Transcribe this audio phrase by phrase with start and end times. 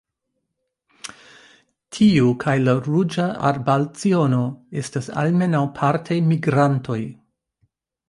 [1.97, 4.43] Tiu kaj la Ruĝa arbalciono
[4.85, 7.03] estas almenaŭ parte migrantoj.